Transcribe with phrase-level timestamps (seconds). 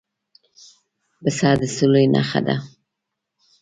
[1.21, 2.55] پسه د سولې نښه ده.